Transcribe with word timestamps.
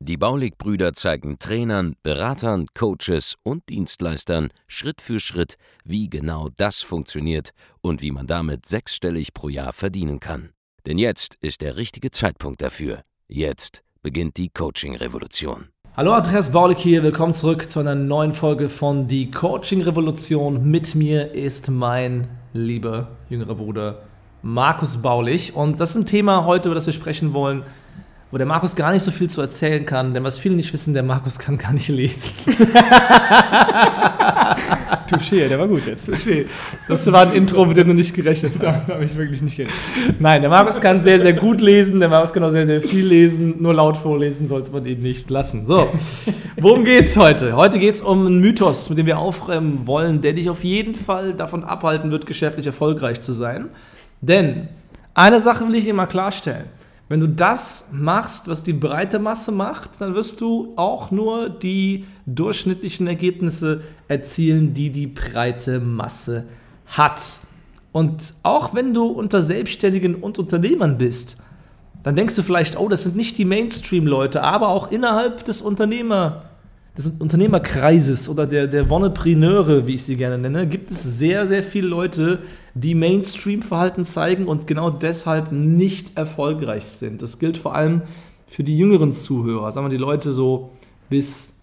Die 0.00 0.16
Baulig-Brüder 0.16 0.92
zeigen 0.94 1.38
Trainern, 1.38 1.94
Beratern, 2.02 2.66
Coaches 2.74 3.36
und 3.42 3.68
Dienstleistern 3.68 4.48
Schritt 4.66 5.00
für 5.00 5.20
Schritt, 5.20 5.56
wie 5.84 6.08
genau 6.08 6.48
das 6.56 6.80
funktioniert 6.80 7.50
und 7.80 8.02
wie 8.02 8.10
man 8.10 8.26
damit 8.26 8.66
sechsstellig 8.66 9.34
pro 9.34 9.48
Jahr 9.48 9.72
verdienen 9.72 10.20
kann. 10.20 10.50
Denn 10.86 10.98
jetzt 10.98 11.36
ist 11.40 11.60
der 11.60 11.76
richtige 11.76 12.10
Zeitpunkt 12.10 12.62
dafür. 12.62 13.02
Jetzt 13.28 13.82
beginnt 14.02 14.36
die 14.36 14.48
Coaching-Revolution. 14.48 15.68
Hallo, 15.96 16.12
Andreas 16.12 16.52
Baulig 16.52 16.78
hier. 16.78 17.02
Willkommen 17.02 17.34
zurück 17.34 17.68
zu 17.68 17.80
einer 17.80 17.94
neuen 17.94 18.32
Folge 18.32 18.68
von 18.68 19.08
Die 19.08 19.30
Coaching 19.30 19.82
Revolution. 19.82 20.70
Mit 20.70 20.94
mir 20.94 21.34
ist 21.34 21.68
mein 21.68 22.28
lieber 22.52 23.08
jüngerer 23.28 23.56
Bruder 23.56 24.02
Markus 24.42 24.96
Baulich. 24.96 25.54
Und 25.54 25.80
das 25.80 25.90
ist 25.90 25.96
ein 25.96 26.06
Thema 26.06 26.46
heute, 26.46 26.68
über 26.68 26.74
das 26.74 26.86
wir 26.86 26.92
sprechen 26.92 27.34
wollen, 27.34 27.64
wo 28.30 28.38
der 28.38 28.46
Markus 28.46 28.76
gar 28.76 28.92
nicht 28.92 29.02
so 29.02 29.10
viel 29.10 29.28
zu 29.28 29.40
erzählen 29.40 29.84
kann, 29.84 30.14
denn 30.14 30.22
was 30.22 30.38
viele 30.38 30.54
nicht 30.54 30.72
wissen, 30.72 30.94
der 30.94 31.02
Markus 31.02 31.36
kann 31.38 31.58
gar 31.58 31.72
nicht 31.72 31.88
lesen. 31.88 32.30
Touché, 35.10 35.48
der 35.48 35.58
war 35.58 35.66
gut 35.66 35.86
jetzt. 35.86 36.08
Touché. 36.08 36.44
Das 36.86 37.10
war 37.10 37.22
ein 37.22 37.32
Intro, 37.32 37.66
mit 37.66 37.76
dem 37.76 37.88
du 37.88 37.94
nicht 37.94 38.14
gerechnet 38.14 38.52
hast. 38.54 38.86
Das 38.86 38.94
habe 38.94 39.04
ich 39.04 39.16
wirklich 39.16 39.42
nicht 39.42 39.56
gerechnet. 39.56 40.20
Nein, 40.20 40.42
der 40.42 40.50
Markus 40.50 40.80
kann 40.80 41.02
sehr, 41.02 41.20
sehr 41.20 41.32
gut 41.32 41.60
lesen, 41.60 41.98
der 41.98 42.08
Markus 42.08 42.32
kann 42.32 42.44
auch 42.44 42.52
sehr, 42.52 42.66
sehr 42.66 42.80
viel 42.80 43.04
lesen, 43.04 43.60
nur 43.60 43.74
laut 43.74 43.96
vorlesen 43.96 44.46
sollte 44.46 44.70
man 44.70 44.86
ihn 44.86 45.02
nicht 45.02 45.28
lassen. 45.28 45.66
So, 45.66 45.88
worum 46.60 46.84
geht's 46.84 47.16
heute? 47.16 47.56
Heute 47.56 47.80
geht 47.80 47.96
es 47.96 48.00
um 48.00 48.26
einen 48.26 48.38
Mythos, 48.38 48.88
mit 48.90 48.98
dem 48.98 49.06
wir 49.06 49.18
aufräumen 49.18 49.88
wollen, 49.88 50.20
der 50.20 50.34
dich 50.34 50.48
auf 50.48 50.62
jeden 50.62 50.94
Fall 50.94 51.34
davon 51.34 51.64
abhalten 51.64 52.12
wird, 52.12 52.26
geschäftlich 52.26 52.66
erfolgreich 52.66 53.20
zu 53.22 53.32
sein. 53.32 53.70
Denn 54.20 54.68
eine 55.14 55.40
Sache 55.40 55.66
will 55.66 55.74
ich 55.74 55.84
dir 55.84 55.94
mal 55.94 56.06
klarstellen. 56.06 56.66
Wenn 57.10 57.18
du 57.18 57.26
das 57.28 57.88
machst, 57.90 58.46
was 58.46 58.62
die 58.62 58.72
breite 58.72 59.18
Masse 59.18 59.50
macht, 59.50 60.00
dann 60.00 60.14
wirst 60.14 60.40
du 60.40 60.74
auch 60.76 61.10
nur 61.10 61.50
die 61.50 62.04
durchschnittlichen 62.24 63.08
Ergebnisse 63.08 63.80
erzielen, 64.06 64.74
die 64.74 64.90
die 64.90 65.08
breite 65.08 65.80
Masse 65.80 66.44
hat. 66.86 67.20
Und 67.90 68.34
auch 68.44 68.74
wenn 68.74 68.94
du 68.94 69.06
unter 69.06 69.42
Selbstständigen 69.42 70.14
und 70.14 70.38
Unternehmern 70.38 70.98
bist, 70.98 71.38
dann 72.04 72.14
denkst 72.14 72.36
du 72.36 72.42
vielleicht, 72.42 72.78
oh, 72.78 72.88
das 72.88 73.02
sind 73.02 73.16
nicht 73.16 73.36
die 73.38 73.44
Mainstream-Leute, 73.44 74.44
aber 74.44 74.68
auch 74.68 74.92
innerhalb 74.92 75.44
des 75.44 75.62
Unternehmer, 75.62 76.44
des 76.96 77.08
Unternehmerkreises 77.18 78.28
oder 78.28 78.46
der, 78.46 78.68
der 78.68 78.88
Wonnepreneure, 78.88 79.88
wie 79.88 79.94
ich 79.94 80.04
sie 80.04 80.14
gerne 80.14 80.38
nenne, 80.38 80.64
gibt 80.68 80.92
es 80.92 81.02
sehr, 81.02 81.48
sehr 81.48 81.64
viele 81.64 81.88
Leute, 81.88 82.38
Mainstream-Verhalten 82.94 84.04
zeigen 84.04 84.46
und 84.46 84.66
genau 84.66 84.90
deshalb 84.90 85.52
nicht 85.52 86.16
erfolgreich 86.16 86.86
sind. 86.86 87.22
Das 87.22 87.38
gilt 87.38 87.58
vor 87.58 87.74
allem 87.74 88.02
für 88.46 88.64
die 88.64 88.76
jüngeren 88.76 89.12
Zuhörer, 89.12 89.70
sagen 89.72 89.86
wir 89.86 89.90
die 89.90 89.96
Leute 89.96 90.32
so 90.32 90.72
bis, 91.08 91.54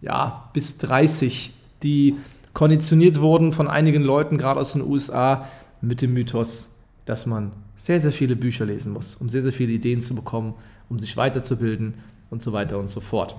ja, 0.00 0.50
bis 0.52 0.78
30, 0.78 1.52
die 1.82 2.16
konditioniert 2.52 3.20
wurden 3.20 3.52
von 3.52 3.68
einigen 3.68 4.02
Leuten, 4.02 4.38
gerade 4.38 4.60
aus 4.60 4.72
den 4.72 4.82
USA, 4.82 5.46
mit 5.80 6.02
dem 6.02 6.12
Mythos, 6.12 6.74
dass 7.06 7.26
man 7.26 7.52
sehr, 7.76 8.00
sehr 8.00 8.12
viele 8.12 8.36
Bücher 8.36 8.66
lesen 8.66 8.92
muss, 8.92 9.14
um 9.14 9.28
sehr, 9.28 9.42
sehr 9.42 9.52
viele 9.52 9.72
Ideen 9.72 10.02
zu 10.02 10.14
bekommen, 10.14 10.54
um 10.90 10.98
sich 10.98 11.16
weiterzubilden 11.16 11.94
und 12.28 12.42
so 12.42 12.52
weiter 12.52 12.78
und 12.78 12.88
so 12.88 13.00
fort. 13.00 13.34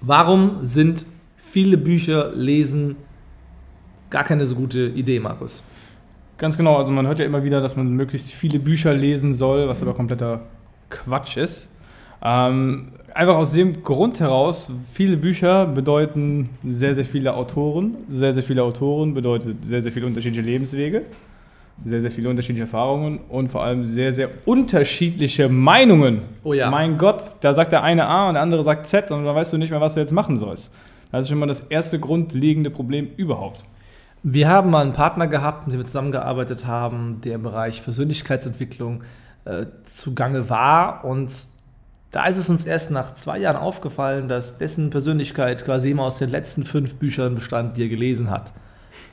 Warum 0.00 0.58
sind 0.64 1.06
viele 1.36 1.76
Bücher 1.76 2.32
lesen 2.32 2.96
gar 4.10 4.22
keine 4.22 4.46
so 4.46 4.54
gute 4.54 4.86
Idee, 4.88 5.18
Markus? 5.18 5.64
Ganz 6.36 6.56
genau, 6.56 6.76
also 6.76 6.90
man 6.90 7.06
hört 7.06 7.20
ja 7.20 7.24
immer 7.24 7.44
wieder, 7.44 7.60
dass 7.60 7.76
man 7.76 7.92
möglichst 7.92 8.32
viele 8.32 8.58
Bücher 8.58 8.92
lesen 8.92 9.34
soll, 9.34 9.68
was 9.68 9.82
aber 9.82 9.94
kompletter 9.94 10.40
Quatsch 10.90 11.36
ist. 11.36 11.70
Ähm, 12.22 12.88
einfach 13.14 13.36
aus 13.36 13.52
dem 13.52 13.82
Grund 13.82 14.18
heraus, 14.18 14.70
viele 14.92 15.16
Bücher 15.16 15.66
bedeuten 15.66 16.50
sehr, 16.64 16.94
sehr 16.94 17.04
viele 17.04 17.34
Autoren. 17.34 17.96
Sehr, 18.08 18.32
sehr 18.32 18.42
viele 18.42 18.62
Autoren 18.64 19.14
bedeutet 19.14 19.64
sehr, 19.64 19.80
sehr 19.80 19.92
viele 19.92 20.06
unterschiedliche 20.06 20.42
Lebenswege, 20.42 21.02
sehr, 21.84 22.00
sehr 22.00 22.10
viele 22.10 22.28
unterschiedliche 22.28 22.64
Erfahrungen 22.64 23.20
und 23.28 23.48
vor 23.48 23.62
allem 23.62 23.84
sehr, 23.84 24.12
sehr 24.12 24.30
unterschiedliche 24.44 25.48
Meinungen. 25.48 26.22
Oh 26.42 26.52
ja. 26.52 26.70
Mein 26.70 26.98
Gott, 26.98 27.22
da 27.40 27.54
sagt 27.54 27.70
der 27.70 27.84
eine 27.84 28.06
A 28.06 28.28
und 28.28 28.34
der 28.34 28.42
andere 28.42 28.64
sagt 28.64 28.86
Z 28.86 29.10
und 29.12 29.24
dann 29.24 29.34
weißt 29.34 29.52
du 29.52 29.58
nicht 29.58 29.70
mehr, 29.70 29.80
was 29.80 29.94
du 29.94 30.00
jetzt 30.00 30.12
machen 30.12 30.36
sollst. 30.36 30.74
Das 31.12 31.22
ist 31.22 31.28
schon 31.28 31.38
mal 31.38 31.46
das 31.46 31.60
erste 31.60 32.00
grundlegende 32.00 32.70
Problem 32.70 33.08
überhaupt. 33.16 33.64
Wir 34.26 34.48
haben 34.48 34.70
mal 34.70 34.80
einen 34.80 34.94
Partner 34.94 35.26
gehabt, 35.26 35.66
mit 35.66 35.74
dem 35.74 35.80
wir 35.80 35.84
zusammengearbeitet 35.84 36.66
haben, 36.66 37.20
der 37.20 37.34
im 37.34 37.42
Bereich 37.42 37.84
Persönlichkeitsentwicklung 37.84 39.04
äh, 39.44 39.66
zugange 39.82 40.48
war. 40.48 41.04
Und 41.04 41.30
da 42.10 42.24
ist 42.24 42.38
es 42.38 42.48
uns 42.48 42.64
erst 42.64 42.90
nach 42.90 43.12
zwei 43.12 43.38
Jahren 43.38 43.58
aufgefallen, 43.58 44.26
dass 44.26 44.56
dessen 44.56 44.88
Persönlichkeit 44.88 45.66
quasi 45.66 45.90
immer 45.90 46.04
aus 46.04 46.16
den 46.16 46.30
letzten 46.30 46.64
fünf 46.64 46.94
Büchern 46.94 47.34
bestand, 47.34 47.76
die 47.76 47.82
er 47.82 47.88
gelesen 47.90 48.30
hat. 48.30 48.54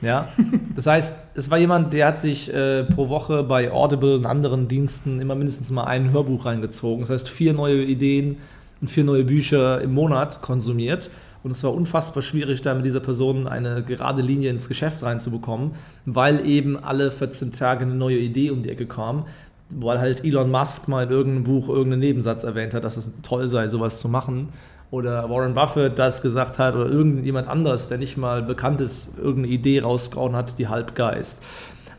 Ja, 0.00 0.28
das 0.74 0.86
heißt, 0.86 1.14
es 1.34 1.50
war 1.50 1.58
jemand, 1.58 1.92
der 1.92 2.06
hat 2.06 2.18
sich 2.18 2.50
äh, 2.50 2.84
pro 2.84 3.10
Woche 3.10 3.42
bei 3.42 3.70
Audible 3.70 4.16
und 4.16 4.24
anderen 4.24 4.66
Diensten 4.66 5.20
immer 5.20 5.34
mindestens 5.34 5.70
mal 5.70 5.84
ein 5.84 6.10
Hörbuch 6.10 6.46
reingezogen. 6.46 7.02
Das 7.02 7.10
heißt, 7.10 7.28
vier 7.28 7.52
neue 7.52 7.84
Ideen 7.84 8.38
und 8.80 8.88
vier 8.88 9.04
neue 9.04 9.24
Bücher 9.24 9.82
im 9.82 9.92
Monat 9.92 10.40
konsumiert. 10.40 11.10
Und 11.42 11.50
es 11.50 11.64
war 11.64 11.74
unfassbar 11.74 12.22
schwierig, 12.22 12.62
da 12.62 12.74
mit 12.74 12.84
dieser 12.84 13.00
Person 13.00 13.48
eine 13.48 13.82
gerade 13.82 14.22
Linie 14.22 14.50
ins 14.50 14.68
Geschäft 14.68 15.02
reinzubekommen, 15.02 15.72
weil 16.06 16.46
eben 16.46 16.82
alle 16.82 17.10
14 17.10 17.52
Tage 17.52 17.84
eine 17.84 17.94
neue 17.94 18.18
Idee 18.18 18.50
um 18.50 18.62
die 18.62 18.70
Ecke 18.70 18.86
kam. 18.86 19.26
Weil 19.74 19.98
halt 19.98 20.24
Elon 20.24 20.50
Musk 20.50 20.86
mal 20.88 21.04
in 21.04 21.10
irgendeinem 21.10 21.44
Buch 21.44 21.68
irgendeinen 21.68 22.00
Nebensatz 22.00 22.44
erwähnt 22.44 22.74
hat, 22.74 22.84
dass 22.84 22.96
es 22.96 23.10
toll 23.22 23.48
sei, 23.48 23.68
sowas 23.68 24.00
zu 24.00 24.08
machen. 24.08 24.50
Oder 24.90 25.30
Warren 25.30 25.54
Buffett 25.54 25.98
das 25.98 26.20
gesagt 26.20 26.58
hat 26.58 26.74
oder 26.74 26.86
irgendjemand 26.86 27.48
anderes, 27.48 27.88
der 27.88 27.96
nicht 27.96 28.18
mal 28.18 28.42
bekannt 28.42 28.82
ist, 28.82 29.16
irgendeine 29.16 29.54
Idee 29.54 29.80
rausgehauen 29.80 30.36
hat, 30.36 30.58
die 30.58 30.68
halb 30.68 30.94
gar 30.94 31.16
ist. 31.16 31.42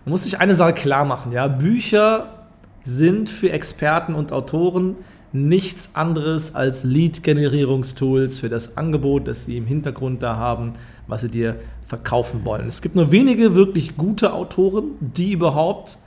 Man 0.06 0.12
muss 0.12 0.24
sich 0.24 0.40
eine 0.40 0.56
Sache 0.56 0.74
klar 0.74 1.04
machen, 1.04 1.32
ja. 1.32 1.48
Bücher 1.48 2.28
sind 2.84 3.32
für 3.32 3.50
Experten 3.50 4.14
und 4.14 4.32
Autoren 4.32 4.98
nichts 5.34 5.90
anderes 5.94 6.54
als 6.54 6.84
Lead-Generierungstools 6.84 8.40
für 8.40 8.50
das 8.50 8.78
Angebot, 8.78 9.28
das 9.28 9.46
sie 9.46 9.58
im 9.58 9.66
Hintergrund 9.66 10.22
da 10.22 10.38
haben, 10.38 10.74
was 11.08 11.22
sie 11.22 11.30
dir 11.30 11.60
verkaufen 11.88 12.46
wollen. 12.46 12.68
Es 12.68 12.82
gibt 12.82 12.96
nur 12.96 13.12
wenige 13.12 13.56
wirklich 13.56 13.98
gute 13.98 14.34
Autoren, 14.34 14.92
die 15.00 15.32
überhaupt 15.34 15.98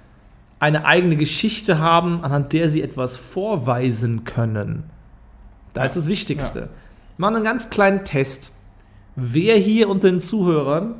eine 0.58 0.86
eigene 0.86 1.16
Geschichte 1.16 1.78
haben, 1.78 2.24
anhand 2.24 2.52
der 2.52 2.70
sie 2.70 2.82
etwas 2.82 3.16
vorweisen 3.16 4.24
können. 4.24 4.84
Da 5.74 5.84
ist 5.84 5.96
das 5.96 6.06
Wichtigste. 6.06 6.60
Ja. 6.60 6.68
Mal 7.18 7.34
einen 7.34 7.44
ganz 7.44 7.68
kleinen 7.68 8.04
Test. 8.04 8.52
Wer 9.16 9.56
hier 9.56 9.88
unter 9.88 10.08
den 10.08 10.20
Zuhörern 10.20 10.94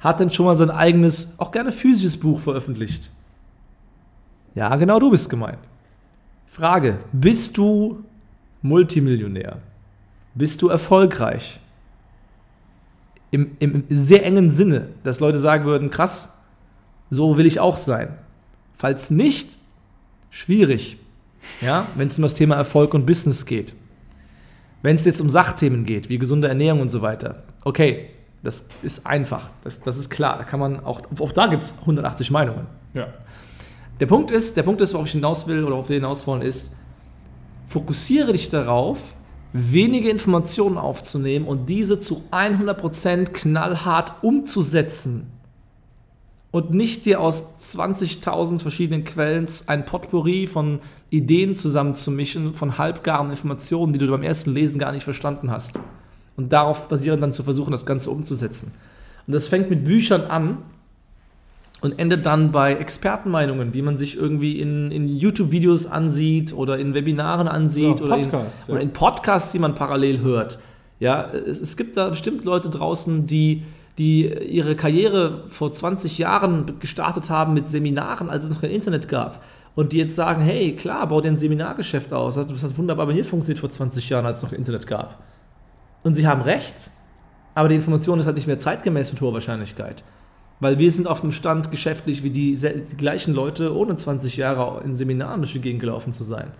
hat 0.00 0.20
denn 0.20 0.30
schon 0.30 0.46
mal 0.46 0.56
sein 0.56 0.70
eigenes, 0.70 1.34
auch 1.38 1.50
gerne 1.50 1.72
physisches 1.72 2.18
Buch 2.18 2.40
veröffentlicht? 2.40 3.10
Ja, 4.54 4.74
genau 4.76 4.98
du 5.00 5.10
bist 5.10 5.28
gemeint. 5.30 5.58
Frage, 6.48 6.98
bist 7.12 7.56
du 7.56 8.04
Multimillionär? 8.62 9.58
Bist 10.34 10.62
du 10.62 10.68
erfolgreich? 10.68 11.60
Im, 13.30 13.56
Im, 13.58 13.84
sehr 13.88 14.24
engen 14.24 14.48
Sinne, 14.48 14.88
dass 15.04 15.20
Leute 15.20 15.38
sagen 15.38 15.66
würden, 15.66 15.90
krass, 15.90 16.38
so 17.10 17.36
will 17.36 17.46
ich 17.46 17.60
auch 17.60 17.76
sein. 17.76 18.16
Falls 18.76 19.10
nicht, 19.10 19.58
schwierig, 20.30 20.98
ja, 21.60 21.86
wenn 21.94 22.06
es 22.06 22.16
um 22.18 22.22
das 22.22 22.34
Thema 22.34 22.56
Erfolg 22.56 22.94
und 22.94 23.06
Business 23.06 23.44
geht. 23.46 23.74
Wenn 24.82 24.96
es 24.96 25.04
jetzt 25.04 25.20
um 25.20 25.28
Sachthemen 25.28 25.84
geht, 25.84 26.08
wie 26.08 26.18
gesunde 26.18 26.48
Ernährung 26.48 26.80
und 26.80 26.88
so 26.88 27.02
weiter, 27.02 27.42
okay, 27.64 28.10
das 28.42 28.68
ist 28.82 29.06
einfach, 29.06 29.50
das, 29.64 29.80
das 29.80 29.98
ist 29.98 30.10
klar, 30.10 30.38
da 30.38 30.44
kann 30.44 30.60
man 30.60 30.80
auch, 30.84 31.02
auch 31.18 31.32
da 31.32 31.48
gibt 31.48 31.64
es 31.64 31.74
180 31.80 32.30
Meinungen. 32.30 32.66
Ja. 32.94 33.08
Der 34.00 34.06
Punkt 34.06 34.30
ist, 34.30 34.56
der 34.56 34.62
Punkt 34.62 34.80
ist, 34.80 34.94
worauf 34.94 35.06
ich 35.06 35.12
hinaus 35.12 35.46
will 35.46 35.64
oder 35.64 35.74
worauf 35.74 35.88
wir 35.88 35.96
hinaus 35.96 36.26
wollen, 36.26 36.42
ist, 36.42 36.76
fokussiere 37.66 38.32
dich 38.32 38.48
darauf, 38.48 39.14
wenige 39.52 40.08
Informationen 40.10 40.78
aufzunehmen 40.78 41.46
und 41.46 41.68
diese 41.68 41.98
zu 41.98 42.22
100% 42.30 43.32
knallhart 43.32 44.22
umzusetzen 44.22 45.26
und 46.50 46.72
nicht 46.72 47.04
dir 47.04 47.20
aus 47.20 47.58
20.000 47.60 48.60
verschiedenen 48.60 49.04
Quellen 49.04 49.46
ein 49.66 49.84
Potpourri 49.84 50.46
von 50.46 50.80
Ideen 51.10 51.54
zusammenzumischen, 51.54 52.54
von 52.54 52.78
halbgaren 52.78 53.30
Informationen, 53.30 53.92
die 53.92 53.98
du 53.98 54.08
beim 54.08 54.22
ersten 54.22 54.52
Lesen 54.52 54.78
gar 54.78 54.92
nicht 54.92 55.04
verstanden 55.04 55.50
hast. 55.50 55.78
Und 56.36 56.52
darauf 56.52 56.88
basierend 56.88 57.22
dann 57.22 57.32
zu 57.32 57.42
versuchen, 57.42 57.72
das 57.72 57.84
Ganze 57.84 58.10
umzusetzen. 58.10 58.72
Und 59.26 59.34
das 59.34 59.48
fängt 59.48 59.68
mit 59.70 59.84
Büchern 59.84 60.22
an, 60.22 60.58
und 61.80 61.98
endet 61.98 62.26
dann 62.26 62.50
bei 62.50 62.74
Expertenmeinungen, 62.74 63.70
die 63.70 63.82
man 63.82 63.96
sich 63.96 64.16
irgendwie 64.16 64.58
in, 64.58 64.90
in 64.90 65.08
YouTube-Videos 65.08 65.86
ansieht 65.86 66.52
oder 66.52 66.78
in 66.78 66.94
Webinaren 66.94 67.46
ansieht 67.46 68.00
Ja, 68.00 68.06
oder, 68.06 68.16
in, 68.16 68.22
Podcasts, 68.22 68.66
ja. 68.66 68.74
oder 68.74 68.82
in 68.82 68.92
Podcasts, 68.92 69.52
die 69.52 69.58
man 69.58 69.74
parallel 69.74 70.20
hört. 70.20 70.58
Ja, 70.98 71.30
es, 71.30 71.60
es 71.60 71.76
gibt 71.76 71.96
da 71.96 72.08
bestimmt 72.08 72.44
Leute 72.44 72.68
draußen, 72.68 73.26
die, 73.26 73.62
die 73.96 74.26
ihre 74.26 74.74
Karriere 74.74 75.44
vor 75.48 75.70
20 75.70 76.18
Jahren 76.18 76.80
gestartet 76.80 77.30
haben 77.30 77.54
mit 77.54 77.68
Seminaren, 77.68 78.28
als 78.28 78.44
es 78.44 78.50
noch 78.50 78.60
kein 78.60 78.70
Internet 78.70 79.08
gab. 79.08 79.42
Und 79.76 79.92
die 79.92 79.98
jetzt 79.98 80.16
sagen, 80.16 80.42
hey, 80.42 80.74
klar, 80.74 81.06
bau 81.06 81.20
dir 81.20 81.28
ein 81.28 81.36
Seminargeschäft 81.36 82.12
aus. 82.12 82.34
Das 82.34 82.46
hat, 82.46 82.52
das 82.52 82.64
hat 82.64 82.76
wunderbar 82.76 83.06
bei 83.06 83.14
mir 83.14 83.24
funktioniert 83.24 83.60
vor 83.60 83.70
20 83.70 84.08
Jahren, 84.08 84.26
als 84.26 84.38
es 84.38 84.42
noch 84.42 84.52
Internet 84.52 84.88
gab. 84.88 85.22
Und 86.02 86.14
sie 86.14 86.26
haben 86.26 86.42
recht, 86.42 86.90
aber 87.54 87.68
die 87.68 87.76
Information 87.76 88.18
ist 88.18 88.26
halt 88.26 88.34
nicht 88.34 88.48
mehr 88.48 88.58
zeitgemäß 88.58 89.12
mit 89.12 89.20
hoher 89.20 89.34
Wahrscheinlichkeit. 89.34 90.02
Weil 90.60 90.78
wir 90.78 90.90
sind 90.90 91.06
auf 91.06 91.20
dem 91.20 91.32
Stand 91.32 91.70
geschäftlich 91.70 92.22
wie 92.22 92.30
die, 92.30 92.56
die 92.56 92.96
gleichen 92.96 93.34
Leute, 93.34 93.76
ohne 93.76 93.94
20 93.94 94.36
Jahre 94.36 94.82
in 94.84 94.94
Seminaren 94.94 95.40
durch 95.40 95.52
die 95.52 95.60
Gegend 95.60 95.80
gelaufen 95.80 96.12
zu 96.12 96.24
sein. 96.24 96.50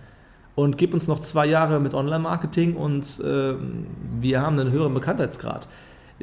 Und 0.55 0.77
gib 0.77 0.93
uns 0.93 1.07
noch 1.07 1.19
zwei 1.19 1.45
Jahre 1.45 1.79
mit 1.79 1.93
Online-Marketing 1.93 2.75
und 2.75 3.21
ähm, 3.25 3.87
wir 4.19 4.41
haben 4.41 4.59
einen 4.59 4.71
höheren 4.71 4.93
Bekanntheitsgrad. 4.93 5.67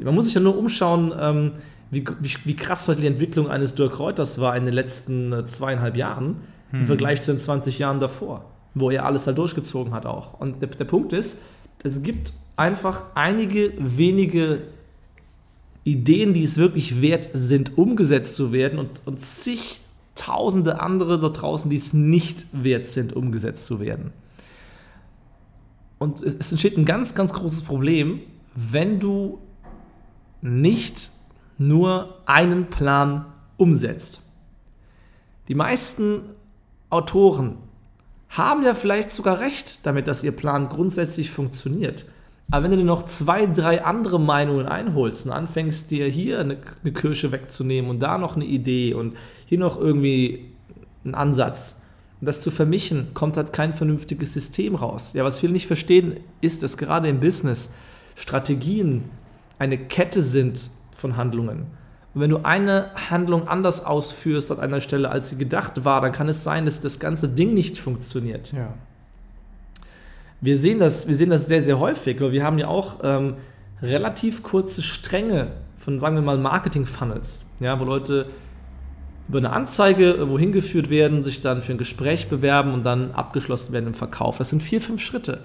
Man 0.01 0.13
muss 0.13 0.25
sich 0.25 0.33
ja 0.33 0.41
nur 0.41 0.57
umschauen, 0.57 1.13
ähm, 1.19 1.51
wie, 1.89 2.05
wie, 2.19 2.33
wie 2.43 2.55
krass 2.55 2.87
heute 2.87 3.01
die 3.01 3.07
Entwicklung 3.07 3.49
eines 3.49 3.73
Dirk 3.75 3.99
Reuters 3.99 4.39
war 4.39 4.55
in 4.55 4.65
den 4.65 4.73
letzten 4.73 5.31
äh, 5.33 5.45
zweieinhalb 5.45 5.95
Jahren 5.95 6.37
im 6.73 6.85
Vergleich 6.85 7.21
zu 7.21 7.31
den 7.31 7.39
20 7.39 7.79
Jahren 7.79 7.99
davor, 7.99 8.45
wo 8.73 8.91
er 8.91 9.05
alles 9.05 9.25
halt 9.25 9.37
durchgezogen 9.37 9.93
hat 9.93 10.05
auch. 10.05 10.39
Und 10.39 10.61
der, 10.61 10.69
der 10.69 10.85
Punkt 10.85 11.13
ist, 11.13 11.39
es 11.83 12.01
gibt 12.01 12.33
einfach 12.57 13.03
einige 13.15 13.71
wenige 13.77 14.63
Ideen, 15.87 16.33
die 16.33 16.43
es 16.43 16.57
wirklich 16.57 17.01
wert 17.01 17.29
sind, 17.31 17.77
umgesetzt 17.77 18.35
zu 18.35 18.51
werden 18.51 18.77
und, 18.77 19.01
und 19.05 19.21
zig 19.21 19.79
tausende 20.15 20.81
andere 20.81 21.19
dort 21.19 21.41
draußen, 21.41 21.69
die 21.69 21.77
es 21.77 21.93
nicht 21.93 22.47
wert 22.51 22.85
sind, 22.85 23.13
umgesetzt 23.13 23.65
zu 23.65 23.79
werden. 23.79 24.11
Und 25.97 26.23
es, 26.23 26.35
es 26.35 26.51
entsteht 26.51 26.77
ein 26.77 26.85
ganz, 26.85 27.15
ganz 27.15 27.31
großes 27.31 27.61
Problem, 27.61 28.19
wenn 28.53 28.99
du 28.99 29.39
nicht 30.41 31.11
nur 31.57 32.17
einen 32.25 32.69
Plan 32.69 33.25
umsetzt. 33.55 34.21
Die 35.47 35.55
meisten 35.55 36.21
Autoren 36.89 37.57
haben 38.29 38.63
ja 38.63 38.73
vielleicht 38.73 39.09
sogar 39.09 39.39
recht 39.39 39.79
damit, 39.83 40.07
dass 40.07 40.23
ihr 40.23 40.33
Plan 40.33 40.67
grundsätzlich 40.67 41.31
funktioniert. 41.31 42.05
Aber 42.49 42.63
wenn 42.63 42.71
du 42.71 42.77
dir 42.77 42.83
noch 42.83 43.05
zwei, 43.05 43.45
drei 43.45 43.83
andere 43.83 44.19
Meinungen 44.19 44.67
einholst 44.67 45.25
und 45.25 45.31
anfängst, 45.33 45.91
dir 45.91 46.07
hier 46.07 46.39
eine, 46.39 46.57
eine 46.81 46.93
Kirsche 46.93 47.31
wegzunehmen 47.31 47.91
und 47.91 47.99
da 47.99 48.17
noch 48.17 48.35
eine 48.35 48.45
Idee 48.45 48.93
und 48.93 49.17
hier 49.45 49.59
noch 49.59 49.79
irgendwie 49.79 50.51
einen 51.03 51.15
Ansatz, 51.15 51.81
und 52.19 52.25
das 52.25 52.41
zu 52.41 52.49
vermischen, 52.49 53.13
kommt 53.13 53.37
halt 53.37 53.53
kein 53.53 53.73
vernünftiges 53.73 54.33
System 54.33 54.75
raus. 54.75 55.13
Ja, 55.13 55.23
was 55.23 55.39
viele 55.39 55.53
nicht 55.53 55.67
verstehen, 55.67 56.19
ist, 56.41 56.63
dass 56.63 56.77
gerade 56.77 57.07
im 57.07 57.19
Business 57.19 57.71
Strategien 58.15 59.03
eine 59.59 59.77
Kette 59.77 60.23
sind 60.23 60.71
von 60.95 61.15
Handlungen. 61.15 61.67
Und 62.13 62.21
wenn 62.21 62.31
du 62.31 62.43
eine 62.43 62.89
Handlung 63.11 63.47
anders 63.47 63.85
ausführst 63.85 64.51
an 64.51 64.59
einer 64.59 64.81
Stelle, 64.81 65.09
als 65.09 65.29
sie 65.29 65.37
gedacht 65.37 65.85
war, 65.85 66.01
dann 66.01 66.11
kann 66.11 66.27
es 66.27 66.43
sein, 66.43 66.65
dass 66.65 66.81
das 66.81 66.99
ganze 66.99 67.29
Ding 67.29 67.53
nicht 67.53 67.77
funktioniert. 67.77 68.51
Ja. 68.51 68.73
Wir 70.41 70.57
sehen 70.57 70.79
das, 70.79 71.07
wir 71.07 71.15
sehen 71.15 71.29
das 71.29 71.47
sehr, 71.47 71.63
sehr 71.63 71.79
häufig, 71.79 72.21
weil 72.21 72.31
wir 72.31 72.43
haben 72.43 72.59
ja 72.59 72.67
auch 72.67 72.99
ähm, 73.03 73.35
relativ 73.81 74.43
kurze 74.43 74.81
Stränge 74.81 75.47
von, 75.77 75.99
sagen 75.99 76.15
wir 76.15 76.21
mal, 76.21 76.37
Marketing-Funnels, 76.37 77.45
ja, 77.59 77.79
wo 77.79 77.83
Leute 77.83 78.27
über 79.27 79.39
eine 79.39 79.51
Anzeige 79.51 80.11
irgendwo 80.11 80.39
hingeführt 80.39 80.89
werden, 80.89 81.23
sich 81.23 81.41
dann 81.41 81.61
für 81.61 81.73
ein 81.73 81.77
Gespräch 81.77 82.29
bewerben 82.29 82.73
und 82.73 82.83
dann 82.83 83.11
abgeschlossen 83.11 83.73
werden 83.73 83.87
im 83.87 83.93
Verkauf. 83.93 84.37
Das 84.37 84.49
sind 84.49 84.63
vier, 84.63 84.79
fünf 84.79 85.01
Schritte. 85.01 85.41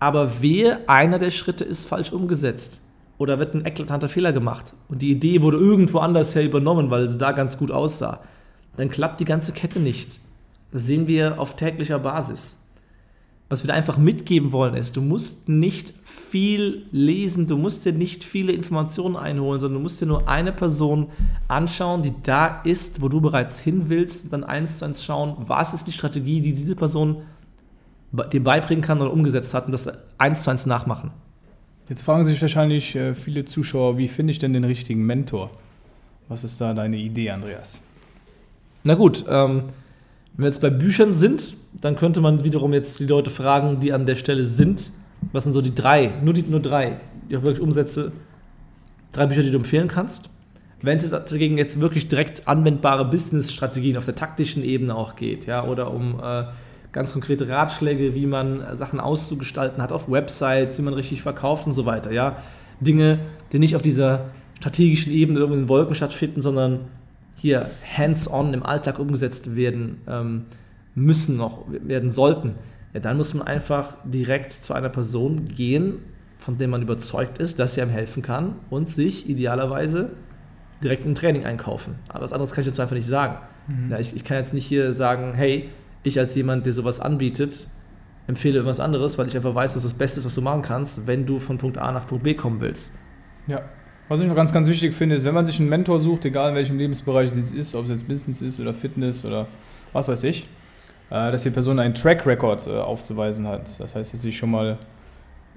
Aber 0.00 0.42
wehe, 0.42 0.88
einer 0.88 1.18
der 1.18 1.30
Schritte 1.30 1.64
ist 1.64 1.86
falsch 1.86 2.12
umgesetzt. 2.12 2.82
Oder 3.16 3.38
wird 3.38 3.54
ein 3.54 3.64
eklatanter 3.64 4.08
Fehler 4.08 4.32
gemacht. 4.32 4.74
Und 4.88 5.02
die 5.02 5.10
Idee 5.10 5.42
wurde 5.42 5.58
irgendwo 5.58 5.98
anders 5.98 6.34
her 6.34 6.44
übernommen, 6.44 6.90
weil 6.90 7.04
es 7.04 7.18
da 7.18 7.32
ganz 7.32 7.58
gut 7.58 7.70
aussah. 7.70 8.20
Dann 8.76 8.90
klappt 8.90 9.20
die 9.20 9.24
ganze 9.24 9.52
Kette 9.52 9.80
nicht. 9.80 10.20
Das 10.72 10.86
sehen 10.86 11.06
wir 11.06 11.38
auf 11.38 11.56
täglicher 11.56 11.98
Basis. 12.00 12.63
Was 13.48 13.62
wir 13.62 13.68
da 13.68 13.74
einfach 13.74 13.98
mitgeben 13.98 14.52
wollen, 14.52 14.74
ist, 14.74 14.96
du 14.96 15.02
musst 15.02 15.48
nicht 15.48 15.92
viel 16.02 16.86
lesen, 16.92 17.46
du 17.46 17.58
musst 17.58 17.84
dir 17.84 17.92
nicht 17.92 18.24
viele 18.24 18.52
Informationen 18.52 19.16
einholen, 19.16 19.60
sondern 19.60 19.78
du 19.78 19.82
musst 19.82 20.00
dir 20.00 20.06
nur 20.06 20.28
eine 20.28 20.50
Person 20.50 21.08
anschauen, 21.46 22.02
die 22.02 22.14
da 22.22 22.62
ist, 22.62 23.02
wo 23.02 23.08
du 23.08 23.20
bereits 23.20 23.60
hin 23.60 23.88
willst, 23.88 24.24
und 24.24 24.32
dann 24.32 24.44
eins 24.44 24.78
zu 24.78 24.86
eins 24.86 25.04
schauen, 25.04 25.36
was 25.46 25.74
ist 25.74 25.86
die 25.86 25.92
Strategie, 25.92 26.40
die 26.40 26.54
diese 26.54 26.74
Person 26.74 27.18
dir 28.32 28.42
beibringen 28.42 28.82
kann 28.82 29.00
oder 29.00 29.12
umgesetzt 29.12 29.52
hat 29.54 29.66
und 29.66 29.72
das 29.72 29.90
eins 30.18 30.42
zu 30.42 30.50
eins 30.50 30.66
nachmachen. 30.66 31.10
Jetzt 31.88 32.02
fragen 32.02 32.24
sich 32.24 32.40
wahrscheinlich 32.40 32.96
äh, 32.96 33.14
viele 33.14 33.44
Zuschauer, 33.44 33.98
wie 33.98 34.08
finde 34.08 34.30
ich 34.30 34.38
denn 34.38 34.54
den 34.54 34.64
richtigen 34.64 35.04
Mentor? 35.04 35.50
Was 36.28 36.44
ist 36.44 36.60
da 36.60 36.72
deine 36.72 36.96
Idee, 36.96 37.30
Andreas? 37.30 37.82
Na 38.84 38.94
gut, 38.94 39.24
ähm, 39.28 39.64
wenn 40.34 40.44
wir 40.44 40.46
jetzt 40.46 40.60
bei 40.60 40.70
Büchern 40.70 41.12
sind, 41.12 41.54
dann 41.80 41.96
könnte 41.96 42.20
man 42.20 42.44
wiederum 42.44 42.72
jetzt 42.72 42.98
die 43.00 43.06
Leute 43.06 43.30
fragen, 43.30 43.80
die 43.80 43.92
an 43.92 44.06
der 44.06 44.16
Stelle 44.16 44.44
sind. 44.44 44.92
Was 45.32 45.44
sind 45.44 45.52
so 45.52 45.60
die 45.60 45.74
drei, 45.74 46.12
nur, 46.22 46.34
die, 46.34 46.42
nur 46.42 46.60
drei, 46.60 46.98
die 47.28 47.36
auch 47.36 47.42
wirklich 47.42 47.60
umsetze, 47.60 48.12
drei 49.12 49.26
Bücher, 49.26 49.42
die 49.42 49.50
du 49.50 49.58
empfehlen 49.58 49.88
kannst? 49.88 50.30
Wenn 50.82 50.98
es 50.98 51.10
jetzt 51.10 51.32
dagegen 51.32 51.56
jetzt 51.56 51.80
wirklich 51.80 52.08
direkt 52.08 52.46
anwendbare 52.46 53.06
Business-Strategien 53.06 53.96
auf 53.96 54.04
der 54.04 54.14
taktischen 54.14 54.62
Ebene 54.62 54.94
auch 54.94 55.16
geht, 55.16 55.46
ja, 55.46 55.64
oder 55.64 55.90
um 55.90 56.20
äh, 56.22 56.44
ganz 56.92 57.12
konkrete 57.12 57.48
Ratschläge, 57.48 58.14
wie 58.14 58.26
man 58.26 58.62
Sachen 58.76 59.00
auszugestalten 59.00 59.82
hat 59.82 59.92
auf 59.92 60.10
Websites, 60.10 60.78
wie 60.78 60.82
man 60.82 60.94
richtig 60.94 61.22
verkauft 61.22 61.66
und 61.66 61.72
so 61.72 61.86
weiter, 61.86 62.12
ja. 62.12 62.36
Dinge, 62.80 63.20
die 63.52 63.58
nicht 63.58 63.76
auf 63.76 63.82
dieser 63.82 64.26
strategischen 64.58 65.12
Ebene 65.12 65.38
irgendwo 65.38 65.58
in 65.58 65.68
Wolken 65.68 65.94
stattfinden, 65.94 66.42
sondern 66.42 66.80
hier 67.36 67.70
hands-on 67.96 68.52
im 68.52 68.62
Alltag 68.62 68.98
umgesetzt 68.98 69.56
werden 69.56 70.02
ähm, 70.06 70.44
müssen, 70.94 71.36
noch 71.36 71.64
werden 71.68 72.10
sollten, 72.10 72.54
ja, 72.92 73.00
dann 73.00 73.16
muss 73.16 73.34
man 73.34 73.46
einfach 73.46 73.96
direkt 74.04 74.52
zu 74.52 74.72
einer 74.72 74.88
Person 74.88 75.46
gehen, 75.46 75.98
von 76.38 76.58
der 76.58 76.68
man 76.68 76.82
überzeugt 76.82 77.38
ist, 77.38 77.58
dass 77.58 77.74
sie 77.74 77.82
einem 77.82 77.90
helfen 77.90 78.22
kann 78.22 78.56
und 78.70 78.88
sich 78.88 79.28
idealerweise 79.28 80.12
direkt 80.82 81.04
ein 81.06 81.14
Training 81.14 81.44
einkaufen. 81.44 81.96
Aber 82.08 82.22
was 82.22 82.32
anderes 82.32 82.52
kann 82.52 82.62
ich 82.62 82.68
dazu 82.68 82.82
einfach 82.82 82.94
nicht 82.94 83.06
sagen. 83.06 83.38
Ja, 83.88 83.98
ich, 83.98 84.14
ich 84.14 84.24
kann 84.24 84.36
jetzt 84.36 84.52
nicht 84.52 84.66
hier 84.66 84.92
sagen, 84.92 85.32
hey, 85.34 85.70
ich 86.02 86.18
als 86.18 86.34
jemand, 86.34 86.66
der 86.66 86.72
sowas 86.74 87.00
anbietet, 87.00 87.66
empfehle 88.26 88.56
irgendwas 88.56 88.80
anderes, 88.80 89.16
weil 89.16 89.26
ich 89.26 89.36
einfach 89.36 89.54
weiß, 89.54 89.74
dass 89.74 89.82
das 89.82 89.94
Beste 89.94 90.20
ist, 90.20 90.26
was 90.26 90.34
du 90.34 90.42
machen 90.42 90.62
kannst, 90.62 91.06
wenn 91.06 91.24
du 91.24 91.38
von 91.38 91.56
Punkt 91.56 91.78
A 91.78 91.92
nach 91.92 92.06
Punkt 92.06 92.24
B 92.24 92.34
kommen 92.34 92.60
willst. 92.60 92.94
Ja. 93.46 93.62
Was 94.08 94.20
ich 94.20 94.26
noch 94.26 94.34
ganz, 94.34 94.52
ganz 94.52 94.68
wichtig 94.68 94.94
finde, 94.94 95.16
ist, 95.16 95.24
wenn 95.24 95.32
man 95.32 95.46
sich 95.46 95.58
einen 95.58 95.70
Mentor 95.70 95.98
sucht, 95.98 96.26
egal 96.26 96.50
in 96.50 96.56
welchem 96.56 96.76
Lebensbereich 96.76 97.30
es 97.34 97.52
ist, 97.52 97.74
ob 97.74 97.84
es 97.84 97.90
jetzt 97.90 98.06
Business 98.06 98.42
ist 98.42 98.60
oder 98.60 98.74
Fitness 98.74 99.24
oder 99.24 99.46
was 99.94 100.08
weiß 100.08 100.24
ich, 100.24 100.46
dass 101.14 101.42
die 101.42 101.50
Person 101.50 101.78
einen 101.78 101.94
Track 101.94 102.26
Record 102.26 102.66
äh, 102.66 102.70
aufzuweisen 102.70 103.46
hat. 103.46 103.78
Das 103.78 103.94
heißt, 103.94 104.12
dass 104.12 104.22
sie 104.22 104.32
schon 104.32 104.50
mal 104.50 104.78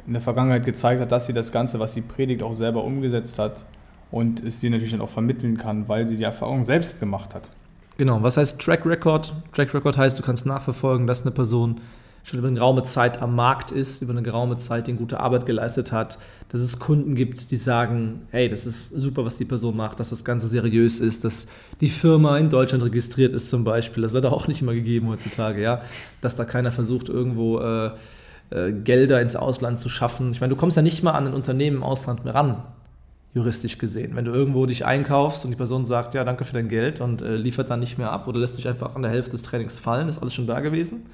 in 0.05 0.13
der 0.13 0.21
Vergangenheit 0.21 0.65
gezeigt 0.65 1.01
hat, 1.01 1.11
dass 1.11 1.25
sie 1.25 1.33
das 1.33 1.51
Ganze, 1.51 1.79
was 1.79 1.93
sie 1.93 2.01
predigt, 2.01 2.43
auch 2.43 2.53
selber 2.53 2.83
umgesetzt 2.83 3.39
hat 3.39 3.65
und 4.11 4.43
es 4.43 4.59
dir 4.59 4.69
natürlich 4.69 4.91
dann 4.91 5.01
auch 5.01 5.09
vermitteln 5.09 5.57
kann, 5.57 5.87
weil 5.87 6.07
sie 6.07 6.17
die 6.17 6.23
Erfahrung 6.23 6.63
selbst 6.63 6.99
gemacht 6.99 7.33
hat. 7.33 7.49
Genau, 7.97 8.21
was 8.21 8.37
heißt 8.37 8.61
Track 8.61 8.85
Record? 8.85 9.33
Track 9.51 9.73
Record 9.73 9.97
heißt, 9.97 10.19
du 10.19 10.23
kannst 10.23 10.45
nachverfolgen, 10.45 11.07
dass 11.07 11.23
eine 11.23 11.31
Person 11.31 11.81
schon 12.27 12.39
über 12.39 12.49
eine 12.49 12.57
geraume 12.57 12.83
Zeit 12.83 13.21
am 13.21 13.35
Markt 13.35 13.71
ist, 13.71 14.01
über 14.01 14.11
eine 14.11 14.21
geraume 14.21 14.57
Zeit 14.57 14.87
den 14.87 14.97
gute 14.97 15.21
Arbeit 15.21 15.45
geleistet 15.45 15.93
hat, 15.93 16.19
dass 16.49 16.59
es 16.59 16.77
Kunden 16.77 17.15
gibt, 17.15 17.51
die 17.51 17.55
sagen, 17.55 18.23
hey, 18.31 18.49
das 18.49 18.65
ist 18.65 18.89
super, 18.89 19.23
was 19.23 19.37
die 19.37 19.45
Person 19.45 19.77
macht, 19.77 20.01
dass 20.01 20.09
das 20.09 20.25
Ganze 20.25 20.47
seriös 20.47 20.99
ist, 20.99 21.23
dass 21.23 21.47
die 21.79 21.89
Firma 21.89 22.37
in 22.37 22.49
Deutschland 22.49 22.83
registriert 22.83 23.31
ist 23.31 23.49
zum 23.49 23.63
Beispiel, 23.63 24.03
das 24.03 24.11
wird 24.11 24.25
auch 24.25 24.47
nicht 24.49 24.61
immer 24.61 24.73
gegeben 24.73 25.07
heutzutage, 25.07 25.61
ja, 25.61 25.81
dass 26.19 26.35
da 26.35 26.43
keiner 26.43 26.73
versucht, 26.73 27.07
irgendwo 27.07 27.59
äh, 27.59 27.91
äh, 28.49 28.73
Gelder 28.73 29.21
ins 29.21 29.37
Ausland 29.37 29.79
zu 29.79 29.87
schaffen. 29.87 30.31
Ich 30.31 30.41
meine, 30.41 30.53
du 30.53 30.59
kommst 30.59 30.75
ja 30.75 30.83
nicht 30.83 31.03
mal 31.03 31.11
an 31.11 31.27
ein 31.27 31.33
Unternehmen 31.33 31.77
im 31.77 31.83
Ausland 31.83 32.25
mehr 32.25 32.35
ran, 32.35 32.61
juristisch 33.33 33.77
gesehen. 33.77 34.17
Wenn 34.17 34.25
du 34.25 34.33
irgendwo 34.33 34.65
dich 34.65 34.85
einkaufst 34.85 35.45
und 35.45 35.51
die 35.51 35.57
Person 35.57 35.85
sagt, 35.85 36.13
ja, 36.13 36.25
danke 36.25 36.43
für 36.43 36.53
dein 36.53 36.67
Geld 36.67 36.99
und 36.99 37.21
äh, 37.21 37.37
liefert 37.37 37.69
dann 37.69 37.79
nicht 37.79 37.97
mehr 37.97 38.11
ab 38.11 38.27
oder 38.27 38.37
lässt 38.37 38.57
dich 38.57 38.67
einfach 38.67 38.95
an 38.95 39.01
der 39.01 39.11
Hälfte 39.11 39.31
des 39.31 39.43
Trainings 39.43 39.79
fallen, 39.79 40.09
ist 40.09 40.17
alles 40.17 40.33
schon 40.33 40.45
da 40.45 40.59
gewesen, 40.59 41.05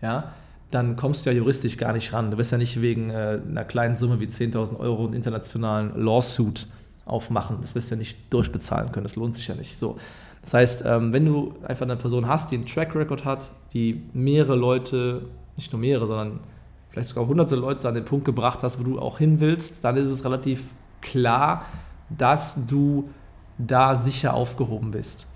ja, 0.00 0.32
dann 0.72 0.96
kommst 0.96 1.24
du 1.24 1.30
ja 1.30 1.36
juristisch 1.36 1.76
gar 1.76 1.92
nicht 1.92 2.12
ran. 2.12 2.30
Du 2.30 2.38
wirst 2.38 2.50
ja 2.50 2.58
nicht 2.58 2.80
wegen 2.80 3.10
äh, 3.10 3.38
einer 3.46 3.64
kleinen 3.64 3.94
Summe 3.94 4.20
wie 4.20 4.26
10.000 4.26 4.80
Euro 4.80 5.04
einen 5.04 5.14
internationalen 5.14 5.92
Lawsuit 6.02 6.66
aufmachen. 7.04 7.58
Das 7.60 7.74
wirst 7.74 7.90
du 7.90 7.94
ja 7.94 7.98
nicht 7.98 8.32
durchbezahlen 8.32 8.90
können. 8.90 9.04
Das 9.04 9.14
lohnt 9.14 9.36
sich 9.36 9.46
ja 9.48 9.54
nicht. 9.54 9.76
So. 9.76 9.98
Das 10.40 10.54
heißt, 10.54 10.84
ähm, 10.86 11.12
wenn 11.12 11.26
du 11.26 11.54
einfach 11.62 11.84
eine 11.84 11.96
Person 11.96 12.26
hast, 12.26 12.50
die 12.50 12.56
einen 12.56 12.66
Track 12.66 12.94
Record 12.94 13.24
hat, 13.26 13.50
die 13.74 14.02
mehrere 14.14 14.56
Leute, 14.56 15.26
nicht 15.58 15.72
nur 15.72 15.80
mehrere, 15.80 16.06
sondern 16.06 16.40
vielleicht 16.88 17.08
sogar 17.08 17.26
hunderte 17.26 17.54
Leute 17.54 17.86
an 17.86 17.94
den 17.94 18.06
Punkt 18.06 18.24
gebracht 18.24 18.60
hast, 18.62 18.80
wo 18.80 18.82
du 18.82 18.98
auch 18.98 19.18
hin 19.18 19.40
willst, 19.40 19.84
dann 19.84 19.96
ist 19.98 20.08
es 20.08 20.24
relativ 20.24 20.64
klar, 21.02 21.66
dass 22.08 22.66
du 22.66 23.10
da 23.58 23.94
sicher 23.94 24.32
aufgehoben 24.32 24.90
bist. 24.90 25.26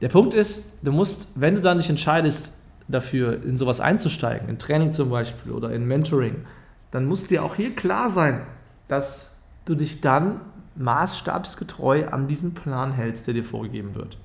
Der 0.00 0.08
Punkt 0.08 0.34
ist, 0.34 0.64
du 0.82 0.92
musst, 0.92 1.28
wenn 1.34 1.56
du 1.56 1.60
dann 1.60 1.78
dich 1.78 1.90
entscheidest, 1.90 2.52
dafür 2.88 3.42
in 3.44 3.56
sowas 3.56 3.80
einzusteigen, 3.80 4.48
in 4.48 4.58
Training 4.58 4.92
zum 4.92 5.10
Beispiel 5.10 5.52
oder 5.52 5.70
in 5.70 5.86
Mentoring, 5.86 6.44
dann 6.90 7.06
muss 7.06 7.26
dir 7.26 7.44
auch 7.44 7.54
hier 7.54 7.74
klar 7.74 8.10
sein, 8.10 8.42
dass 8.88 9.28
du 9.64 9.74
dich 9.74 10.00
dann 10.00 10.40
maßstabsgetreu 10.76 12.08
an 12.08 12.26
diesen 12.26 12.54
Plan 12.54 12.92
hältst, 12.92 13.26
der 13.26 13.34
dir 13.34 13.44
vorgegeben 13.44 13.94
wird. 13.94 14.18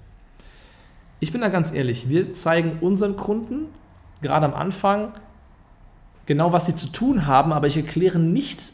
Ich 1.20 1.32
bin 1.32 1.42
da 1.42 1.50
ganz 1.50 1.72
ehrlich, 1.72 2.10
wir 2.10 2.34
zeigen 2.34 2.78
unseren 2.82 3.16
Kunden 3.16 3.68
gerade 4.22 4.46
am 4.46 4.54
Anfang 4.54 5.14
genau, 6.26 6.52
was 6.52 6.66
sie 6.66 6.76
zu 6.76 6.90
tun 6.90 7.26
haben, 7.26 7.52
aber 7.54 7.68
ich 7.68 7.78
erkläre 7.78 8.20
nicht 8.20 8.74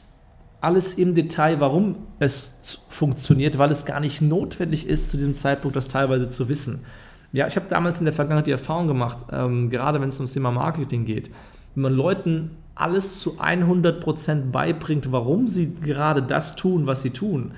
alles 0.59 0.93
im 0.93 1.13
Detail, 1.13 1.59
warum 1.59 1.97
es 2.19 2.79
funktioniert, 2.89 3.57
weil 3.57 3.69
es 3.69 3.85
gar 3.85 3.99
nicht 3.99 4.21
notwendig 4.21 4.87
ist, 4.87 5.09
zu 5.09 5.17
diesem 5.17 5.35
Zeitpunkt 5.35 5.75
das 5.75 5.89
teilweise 5.89 6.27
zu 6.29 6.47
wissen. 6.47 6.85
Ja, 7.33 7.47
ich 7.47 7.55
habe 7.55 7.65
damals 7.67 7.97
in 7.99 8.05
der 8.05 8.13
Vergangenheit 8.13 8.45
die 8.45 8.51
Erfahrung 8.51 8.87
gemacht, 8.87 9.25
ähm, 9.31 9.71
gerade 9.71 9.99
wenn 9.99 10.09
es 10.09 10.19
ums 10.19 10.33
Thema 10.33 10.51
Marketing 10.51 11.03
geht, 11.03 11.31
wenn 11.73 11.81
man 11.81 11.93
Leuten 11.93 12.51
alles 12.75 13.19
zu 13.19 13.39
100% 13.41 14.51
beibringt, 14.51 15.11
warum 15.11 15.47
sie 15.47 15.73
gerade 15.81 16.21
das 16.21 16.55
tun, 16.55 16.85
was 16.85 17.01
sie 17.01 17.09
tun, 17.09 17.51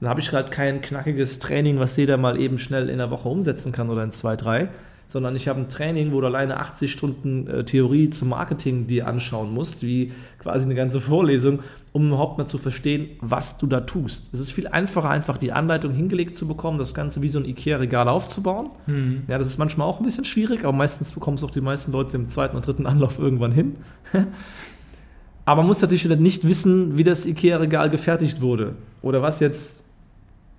dann 0.00 0.10
habe 0.10 0.20
ich 0.20 0.32
halt 0.32 0.50
kein 0.50 0.80
knackiges 0.80 1.38
Training, 1.38 1.78
was 1.78 1.96
jeder 1.96 2.16
mal 2.16 2.40
eben 2.40 2.58
schnell 2.58 2.88
in 2.88 2.98
der 2.98 3.10
Woche 3.10 3.28
umsetzen 3.28 3.70
kann 3.70 3.88
oder 3.88 4.02
in 4.02 4.10
zwei, 4.10 4.34
drei, 4.34 4.68
sondern 5.10 5.34
ich 5.34 5.48
habe 5.48 5.58
ein 5.58 5.68
Training, 5.68 6.12
wo 6.12 6.20
du 6.20 6.28
alleine 6.28 6.60
80 6.60 6.92
Stunden 6.92 7.48
äh, 7.48 7.64
Theorie 7.64 8.10
zum 8.10 8.28
Marketing 8.28 8.86
dir 8.86 9.08
anschauen 9.08 9.52
musst, 9.52 9.82
wie 9.82 10.12
quasi 10.38 10.66
eine 10.66 10.76
ganze 10.76 11.00
Vorlesung, 11.00 11.64
um 11.90 12.06
überhaupt 12.06 12.38
mal 12.38 12.46
zu 12.46 12.58
verstehen, 12.58 13.08
was 13.20 13.58
du 13.58 13.66
da 13.66 13.80
tust. 13.80 14.32
Es 14.32 14.38
ist 14.38 14.52
viel 14.52 14.68
einfacher, 14.68 15.10
einfach 15.10 15.36
die 15.36 15.50
Anleitung 15.50 15.92
hingelegt 15.92 16.36
zu 16.36 16.46
bekommen, 16.46 16.78
das 16.78 16.94
Ganze 16.94 17.22
wie 17.22 17.28
so 17.28 17.40
ein 17.40 17.44
IKEA-Regal 17.44 18.08
aufzubauen. 18.08 18.68
Mhm. 18.86 19.22
Ja, 19.26 19.36
das 19.36 19.48
ist 19.48 19.58
manchmal 19.58 19.88
auch 19.88 19.98
ein 19.98 20.04
bisschen 20.04 20.24
schwierig, 20.24 20.62
aber 20.62 20.72
meistens 20.72 21.10
bekommen 21.10 21.36
es 21.36 21.42
auch 21.42 21.50
die 21.50 21.60
meisten 21.60 21.90
Leute 21.90 22.16
im 22.16 22.28
zweiten 22.28 22.54
und 22.54 22.64
dritten 22.64 22.86
Anlauf 22.86 23.18
irgendwann 23.18 23.50
hin. 23.50 23.78
aber 25.44 25.62
man 25.62 25.66
muss 25.66 25.82
natürlich 25.82 26.04
wieder 26.04 26.14
nicht 26.14 26.46
wissen, 26.46 26.96
wie 26.96 27.02
das 27.02 27.26
IKEA-Regal 27.26 27.90
gefertigt 27.90 28.40
wurde 28.42 28.76
oder 29.02 29.22
was 29.22 29.40
jetzt 29.40 29.82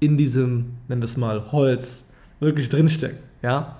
in 0.01 0.17
diesem, 0.17 0.73
nennen 0.89 0.99
wir 0.99 1.05
es 1.05 1.15
mal, 1.15 1.53
Holz 1.53 2.09
wirklich 2.41 2.67
drinsteckt. 2.67 3.23
Ja? 3.41 3.77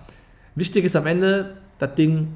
Wichtig 0.56 0.86
ist 0.86 0.96
am 0.96 1.08
Ende, 1.08 1.58
das 1.80 1.96
Ding 1.96 2.34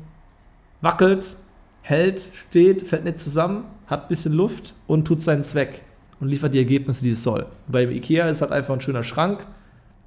wackelt, 0.82 1.38
hält, 1.82 2.30
steht, 2.34 2.82
fällt 2.82 3.04
nicht 3.04 3.20
zusammen, 3.20 3.66
hat 3.88 4.04
ein 4.04 4.08
bisschen 4.08 4.34
Luft 4.34 4.74
und 4.88 5.06
tut 5.06 5.22
seinen 5.22 5.44
Zweck 5.44 5.84
und 6.20 6.30
liefert 6.30 6.54
die 6.54 6.60
Ergebnisse, 6.60 7.04
die 7.04 7.12
es 7.12 7.24
soll. 7.24 7.46
Bei 7.68 7.84
Ikea 7.84 8.28
ist 8.30 8.42
halt 8.42 8.52
einfach 8.52 8.74
ein 8.74 8.82
schöner 8.82 9.04
Schrank, 9.04 9.46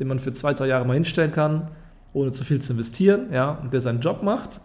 den 0.00 0.08
man 0.08 0.18
für 0.18 0.32
zwei, 0.32 0.54
drei 0.54 0.66
Jahre 0.66 0.84
mal 0.86 0.94
hinstellen 0.94 1.32
kann, 1.32 1.68
ohne 2.12 2.32
zu 2.32 2.44
viel 2.44 2.60
zu 2.60 2.72
investieren, 2.72 3.32
ja, 3.32 3.50
und 3.50 3.72
der 3.72 3.80
seinen 3.80 4.00
Job 4.00 4.22
macht. 4.22 4.60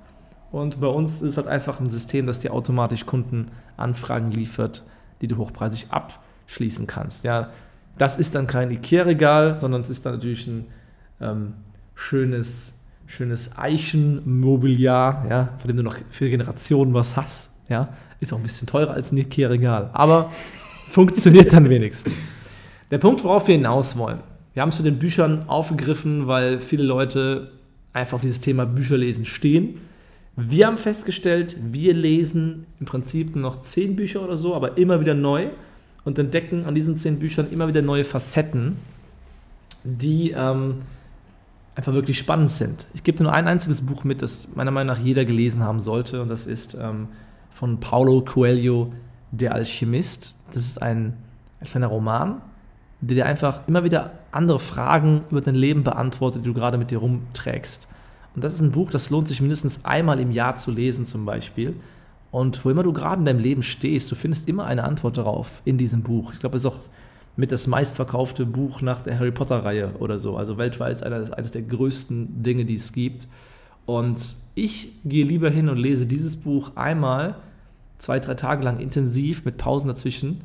Und 0.52 0.80
bei 0.80 0.88
uns 0.88 1.22
ist 1.22 1.38
halt 1.38 1.48
einfach 1.48 1.80
ein 1.80 1.90
System, 1.90 2.28
das 2.28 2.40
dir 2.40 2.54
automatisch 2.54 3.06
Kundenanfragen 3.06 4.32
liefert, 4.32 4.84
die 5.22 5.28
du 5.28 5.38
hochpreisig 5.38 5.88
abschließen 5.90 6.88
kannst. 6.88 7.24
Ja, 7.24 7.50
das 7.98 8.18
ist 8.18 8.36
dann 8.36 8.48
kein 8.48 8.72
Ikea-Regal, 8.72 9.56
sondern 9.56 9.82
es 9.82 9.90
ist 9.90 10.06
dann 10.06 10.14
natürlich 10.14 10.48
ein 10.48 10.66
ähm, 11.22 11.54
schönes, 11.96 12.83
schönes 13.16 13.58
Eichenmobiliar, 13.58 15.26
ja, 15.30 15.50
von 15.60 15.68
dem 15.68 15.78
du 15.78 15.84
noch 15.84 15.98
für 16.10 16.30
Generationen 16.30 16.96
was 16.96 17.16
hast. 17.16 17.52
Ja. 17.70 17.90
Ist 18.20 18.34
auch 18.34 18.38
ein 18.38 18.44
bisschen 18.44 18.68
teurer 18.68 18.94
als 18.94 19.12
ein 19.12 19.18
Ikea-Regal, 19.18 19.92
aber 19.94 20.32
funktioniert 20.90 21.54
dann 21.54 21.70
wenigstens. 21.70 22.32
Der 22.90 22.98
Punkt, 22.98 23.24
worauf 23.24 23.48
wir 23.48 23.56
hinaus 23.56 23.98
wollen. 23.98 24.20
Wir 24.54 24.62
haben 24.62 24.70
es 24.70 24.78
mit 24.78 24.88
den 24.88 24.98
Büchern 24.98 25.48
aufgegriffen, 25.48 26.28
weil 26.28 26.60
viele 26.60 26.84
Leute 26.84 27.52
einfach 27.92 28.16
auf 28.16 28.22
dieses 28.22 28.40
Thema 28.40 28.66
Bücherlesen 28.66 29.26
stehen. 29.26 29.82
Wir 30.36 30.66
haben 30.66 30.78
festgestellt, 30.78 31.58
wir 31.72 31.94
lesen 31.94 32.66
im 32.80 32.88
Prinzip 32.88 33.36
noch 33.36 33.62
zehn 33.62 33.96
Bücher 33.96 34.24
oder 34.24 34.38
so, 34.38 34.56
aber 34.56 34.78
immer 34.80 35.00
wieder 35.00 35.14
neu 35.14 35.50
und 36.04 36.18
entdecken 36.18 36.66
an 36.66 36.74
diesen 36.74 36.96
zehn 36.96 37.20
Büchern 37.20 37.52
immer 37.52 37.68
wieder 37.68 37.84
neue 37.84 38.04
Facetten, 38.04 38.78
die 39.84 40.32
ähm, 40.32 40.82
einfach 41.76 41.94
wirklich 41.94 42.20
spannend 42.20 42.50
sind. 42.50 42.88
Ich 42.94 43.04
gebe 43.04 43.18
dir 43.18 43.24
nur 43.24 43.34
ein 43.34 43.48
einziges 43.48 43.86
Buch 43.86 44.04
mit, 44.04 44.22
das 44.22 44.48
meiner 44.56 44.72
Meinung 44.72 44.96
nach 44.96 45.04
jeder 45.04 45.26
gelesen 45.26 45.64
haben 45.64 45.80
sollte, 45.80 46.22
und 46.22 46.30
das 46.30 46.46
ist 46.46 46.76
ähm, 46.76 47.08
von 47.52 47.80
Paulo 47.80 48.22
Coelho, 48.22 48.92
Der 49.32 49.56
Alchemist. 49.56 50.36
Das 50.52 50.64
ist 50.64 50.82
ein, 50.82 51.14
ein 51.60 51.68
kleiner 51.68 51.88
Roman, 51.88 52.42
der 53.02 53.16
dir 53.16 53.26
einfach 53.26 53.68
immer 53.68 53.84
wieder 53.84 54.12
andere 54.32 54.60
Fragen 54.60 55.24
über 55.32 55.42
dein 55.42 55.56
Leben 55.56 55.84
beantwortet, 55.84 56.44
die 56.44 56.48
du 56.48 56.54
gerade 56.54 56.78
mit 56.78 56.92
dir 56.92 57.00
rumträgst. 57.00 57.88
Und 58.36 58.44
das 58.44 58.54
ist 58.54 58.62
ein 58.62 58.72
Buch, 58.72 58.90
das 58.90 59.10
lohnt 59.10 59.28
sich 59.28 59.42
mindestens 59.42 59.86
einmal 59.86 60.20
im 60.20 60.32
Jahr 60.32 60.56
zu 60.56 60.72
lesen, 60.72 61.06
zum 61.06 61.26
Beispiel. 61.26 61.76
Und 62.32 62.66
wo 62.66 62.70
immer 62.70 62.82
du 62.82 62.94
gerade 62.94 63.20
in 63.20 63.26
deinem 63.26 63.40
Leben 63.40 63.62
stehst, 63.62 64.12
du 64.12 64.16
findest 64.16 64.48
immer 64.48 64.66
eine 64.66 64.84
Antwort 64.84 65.18
darauf 65.18 65.62
in 65.66 65.78
diesem 65.78 66.02
Buch. 66.02 66.34
Ich 66.34 66.40
glaube, 66.40 66.56
es 66.56 66.64
ist 66.64 66.72
auch 66.72 66.80
mit 67.36 67.52
das 67.52 67.68
meistverkaufte 67.68 68.46
Buch 68.46 68.82
nach 68.82 69.02
der 69.02 69.18
Harry 69.18 69.32
Potter-Reihe 69.32 69.96
oder 70.00 70.20
so. 70.20 70.38
Also 70.38 70.58
weltweit 70.58 71.02
eines, 71.04 71.32
eines 71.32 71.52
der 71.52 71.64
größten 71.64 72.44
Dinge, 72.44 72.66
die 72.66 72.76
es 72.76 72.94
gibt. 72.94 73.28
Und 73.86 74.36
ich 74.56 74.94
gehe 75.04 75.26
lieber 75.26 75.50
hin 75.50 75.70
und 75.70 75.78
lese 75.78 76.06
dieses 76.06 76.36
Buch 76.36 76.72
einmal, 76.76 77.36
zwei, 77.98 78.20
drei 78.20 78.36
Tage 78.36 78.64
lang 78.64 78.80
intensiv 78.80 79.46
mit 79.46 79.58
Pausen 79.58 79.88
dazwischen, 79.88 80.42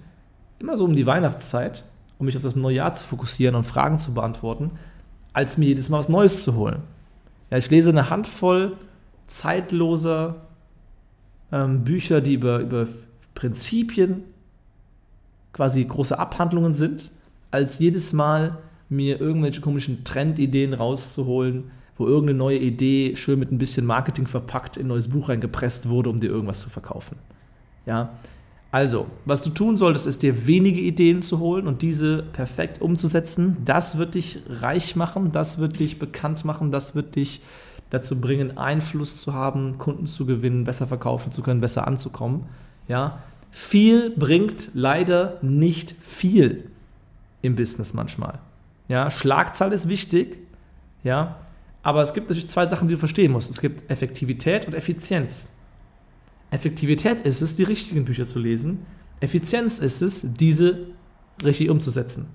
immer 0.59 0.77
so 0.77 0.85
um 0.85 0.95
die 0.95 1.07
Weihnachtszeit, 1.07 1.85
um 2.19 2.27
mich 2.27 2.37
auf 2.37 2.43
das 2.43 2.57
neue 2.57 2.77
Jahr 2.77 2.95
zu 2.95 3.05
fokussieren 3.05 3.55
und 3.55 3.65
Fragen 3.65 3.99
zu 3.99 4.15
beantworten, 4.15 4.73
als 5.33 5.59
mir 5.59 5.67
jedes 5.67 5.89
Mal 5.89 5.99
was 5.99 6.09
Neues 6.09 6.43
zu 6.43 6.57
holen. 6.57 6.83
Ja, 7.51 7.59
ich 7.59 7.71
lese 7.71 7.91
eine 7.91 8.11
Handvoll 8.11 8.77
zeitloser 9.27 10.47
ähm, 11.53 11.85
Bücher, 11.85 12.21
die 12.21 12.35
über, 12.35 12.61
über 12.61 12.89
Prinzipien 13.35 14.25
quasi 15.53 15.85
große 15.85 16.19
Abhandlungen 16.19 16.75
sind, 16.75 17.11
als 17.51 17.79
jedes 17.79 18.13
Mal 18.13 18.59
mir 18.89 19.21
irgendwelche 19.21 19.61
komischen 19.61 20.05
Trendideen 20.05 20.75
rauszuholen, 20.75 21.71
wo 21.97 22.07
irgendeine 22.07 22.39
neue 22.39 22.59
Idee 22.59 23.17
schön 23.17 23.39
mit 23.39 23.51
ein 23.51 23.59
bisschen 23.59 23.85
Marketing 23.87 24.27
verpackt 24.27 24.77
in 24.77 24.87
ein 24.87 24.89
neues 24.89 25.09
Buch 25.09 25.29
reingepresst 25.29 25.89
wurde, 25.89 26.11
um 26.11 26.21
dir 26.21 26.31
irgendwas 26.31 26.61
zu 26.61 26.71
verkaufen. 26.71 27.17
Ja, 27.87 28.11
also, 28.71 29.07
was 29.25 29.43
du 29.43 29.51
tun 29.51 29.79
solltest, 29.79 30.07
ist 30.07 30.23
dir 30.23 30.47
wenige 30.47 30.81
Ideen 30.81 31.23
zu 31.23 31.39
holen 31.39 31.67
und 31.67 31.81
diese 31.81 32.23
perfekt 32.23 32.83
umzusetzen. 32.83 33.57
Das 33.65 33.97
wird 33.97 34.15
dich 34.15 34.43
reich 34.49 34.95
machen, 34.95 35.33
das 35.33 35.59
wird 35.59 35.81
dich 35.81 35.99
bekannt 35.99 36.45
machen, 36.45 36.71
das 36.71 36.95
wird 36.95 37.17
dich 37.17 37.41
dazu 37.89 38.21
bringen, 38.21 38.59
Einfluss 38.59 39.23
zu 39.23 39.33
haben, 39.33 39.79
Kunden 39.79 40.07
zu 40.07 40.27
gewinnen, 40.27 40.65
besser 40.65 40.87
verkaufen 40.87 41.33
zu 41.33 41.43
können, 41.43 41.63
besser 41.63 41.87
anzukommen. 41.87 42.45
Ja? 42.89 43.23
Viel 43.51 44.11
bringt 44.11 44.71
leider 44.75 45.39
nicht 45.43 45.95
viel 46.01 46.71
im 47.43 47.57
Business 47.57 47.95
manchmal. 47.95 48.39
Ja? 48.89 49.11
Schlagzahl 49.11 49.73
ist 49.73 49.89
wichtig, 49.89 50.43
ja? 51.03 51.37
aber 51.83 52.03
es 52.03 52.15
gibt 52.15 52.29
natürlich 52.29 52.49
zwei 52.49 52.69
Sachen, 52.69 52.89
die 52.89 52.95
du 52.95 52.99
verstehen 52.99 53.33
musst. 53.33 53.51
Es 53.51 53.61
gibt 53.61 53.91
Effektivität 53.91 54.67
und 54.67 54.75
Effizienz. 54.75 55.51
Effektivität 56.51 57.21
ist 57.27 57.41
es, 57.41 57.57
die 57.57 57.65
richtigen 57.65 58.05
Bücher 58.05 58.27
zu 58.27 58.39
lesen. 58.39 58.87
Effizienz 59.21 59.79
ist 59.79 60.03
es, 60.03 60.35
diese 60.35 60.89
richtig 61.43 61.71
umzusetzen. 61.71 62.27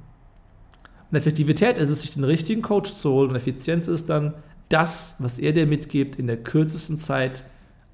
Und 1.11 1.17
Effektivität 1.17 1.77
ist 1.77 1.89
es, 1.89 2.01
sich 2.01 2.13
den 2.13 2.23
richtigen 2.23 2.61
Coach 2.61 2.93
zu 2.93 3.11
holen. 3.11 3.31
Und 3.31 3.35
Effizienz 3.35 3.87
ist 3.87 4.09
dann, 4.09 4.33
das, 4.69 5.17
was 5.19 5.39
er 5.39 5.53
dir 5.53 5.67
mitgibt, 5.67 6.15
in 6.15 6.25
der 6.25 6.37
kürzesten 6.37 6.97
Zeit 6.97 7.43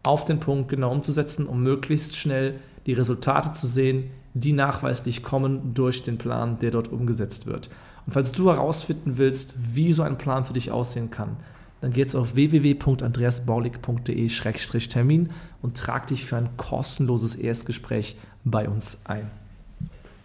auf 0.10 0.26
den 0.26 0.40
Punkt 0.40 0.70
genau 0.70 0.92
umzusetzen, 0.92 1.46
um 1.46 1.62
möglichst 1.62 2.18
schnell 2.18 2.56
die 2.88 2.94
Resultate 2.94 3.52
zu 3.52 3.68
sehen, 3.68 4.10
die 4.34 4.54
nachweislich 4.54 5.22
kommen 5.22 5.76
durch 5.76 6.02
den 6.02 6.18
Plan, 6.18 6.58
der 6.60 6.72
dort 6.72 6.88
umgesetzt 6.88 7.46
wird. 7.46 7.70
Und 8.08 8.14
falls 8.14 8.32
du 8.32 8.50
herausfinden 8.50 9.18
willst, 9.18 9.54
wie 9.74 9.94
so 9.94 10.02
ein 10.02 10.18
Plan 10.18 10.46
für 10.46 10.54
dich 10.54 10.72
aussehen 10.72 11.12
kann, 11.12 11.38
dann 11.82 11.92
geh 11.92 12.02
jetzt 12.02 12.16
auf 12.16 12.34
www.andreasbaulig.de-termin 12.34 15.30
und 15.62 15.78
trag 15.78 16.08
dich 16.08 16.26
für 16.26 16.38
ein 16.38 16.50
kostenloses 16.58 17.36
Erstgespräch 17.36 18.18
bei 18.44 18.68
uns 18.68 19.02
ein. 19.06 19.30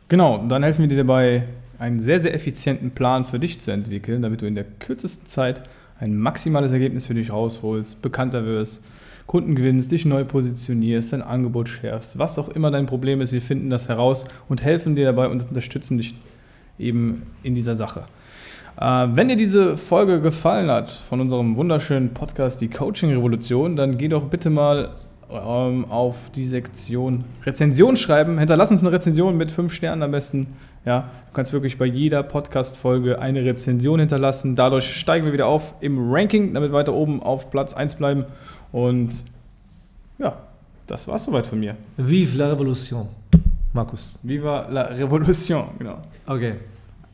Genau, 0.09 0.43
dann 0.49 0.63
helfen 0.63 0.81
wir 0.81 0.89
dir 0.89 0.97
dabei, 0.97 1.47
einen 1.79 2.01
sehr, 2.01 2.21
sehr 2.21 2.33
effizienten 2.35 2.93
Plan 2.93 3.27
für 3.27 3.39
dich 3.39 3.61
zu 3.61 3.71
entwickeln, 3.71 4.23
damit 4.23 4.41
du 4.41 4.47
in 4.47 4.55
der 4.55 4.65
kürzesten 4.65 5.27
Zeit 5.27 5.69
ein 6.01 6.17
maximales 6.17 6.73
Ergebnis 6.73 7.05
für 7.07 7.15
dich 7.15 7.31
rausholst, 7.31 8.03
bekannter 8.03 8.45
wirst, 8.47 8.83
Kunden 9.27 9.55
gewinnst, 9.55 9.91
dich 9.91 10.05
neu 10.05 10.25
positionierst, 10.25 11.13
dein 11.13 11.23
Angebot 11.23 11.69
schärfst, 11.69 12.19
was 12.19 12.39
auch 12.39 12.49
immer 12.49 12.71
dein 12.71 12.87
Problem 12.87 13.21
ist, 13.21 13.33
wir 13.33 13.41
finden 13.41 13.71
das 13.71 13.89
heraus 13.89 14.27
und 14.49 14.63
helfen 14.63 14.97
dir 14.97 15.05
dabei 15.05 15.29
und 15.29 15.49
unterstützen 15.49 15.99
dich 15.99 16.15
eben 16.79 17.23
in 17.43 17.55
dieser 17.55 17.75
Sache. 17.75 18.05
Äh, 18.81 19.07
wenn 19.13 19.29
dir 19.29 19.37
diese 19.37 19.77
Folge 19.77 20.21
gefallen 20.21 20.71
hat 20.71 20.91
von 20.91 21.21
unserem 21.21 21.57
wunderschönen 21.57 22.13
Podcast 22.13 22.61
Die 22.61 22.69
Coaching 22.69 23.11
Revolution, 23.11 23.77
dann 23.77 23.99
geh 23.99 24.09
doch 24.09 24.25
bitte 24.25 24.51
mal 24.51 24.91
ähm, 25.31 25.85
auf 25.89 26.17
die 26.35 26.47
Sektion 26.47 27.25
Rezension 27.45 27.97
schreiben. 27.97 28.39
Hinterlass 28.39 28.71
uns 28.71 28.83
eine 28.83 28.93
Rezension 28.93 29.37
mit 29.37 29.51
fünf 29.53 29.73
Sternen 29.73 30.03
am 30.03 30.11
besten 30.11 30.49
Ja, 30.85 31.11
du 31.29 31.33
kannst 31.33 31.53
wirklich 31.53 31.79
bei 31.79 31.87
jeder 31.87 32.23
Podcast-Folge 32.23 33.19
eine 33.19 33.45
Rezension 33.45 34.01
hinterlassen. 34.01 34.57
Dadurch 34.57 34.97
steigen 34.97 35.25
wir 35.25 35.33
wieder 35.33 35.47
auf 35.47 35.75
im 35.81 36.13
Ranking, 36.13 36.53
damit 36.55 36.73
weiter 36.73 36.93
oben 36.93 37.23
auf 37.23 37.51
Platz 37.51 37.75
1 37.75 37.95
bleiben. 37.95 38.25
Und 38.75 39.23
ja, 40.19 40.37
das 40.89 41.07
war's 41.07 41.25
soweit 41.25 41.47
von 41.47 41.61
mir. 41.61 41.77
Vive 41.97 42.37
la 42.37 42.49
Revolution, 42.49 43.07
Markus. 43.73 44.19
Viva 44.25 44.67
la 44.69 44.83
Revolution, 44.87 45.67
genau. 45.79 45.99
Okay. 46.27 46.57